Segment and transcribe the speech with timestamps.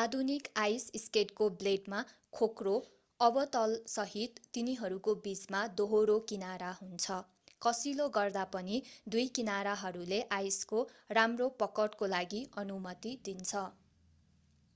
[0.00, 2.02] आधुनिक आइस स्केटको ब्लेडमा
[2.32, 2.74] खोक्रो
[3.20, 7.18] अवतलसहित तिनीहरूको बीचमा दोहोरो किनारा हुन्छ
[7.62, 8.80] कसिलो गर्दा पनि
[9.08, 10.86] दुई किनारहरूले आइसको
[11.14, 13.66] राम्रो पकडको लागि अनुमति दिन्छ